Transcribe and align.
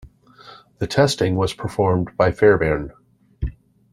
The 0.79 0.87
testing 0.87 1.35
was 1.35 1.53
performed 1.53 2.17
by 2.17 2.31
Fairbairn. 2.31 2.91